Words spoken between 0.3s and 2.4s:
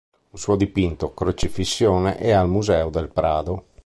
Un suo dipinto, "Crocefissione", è